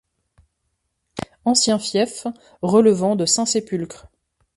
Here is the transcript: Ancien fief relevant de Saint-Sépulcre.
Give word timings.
Ancien 1.45 1.77
fief 1.77 2.25
relevant 2.63 3.15
de 3.15 3.27
Saint-Sépulcre. 3.27 4.07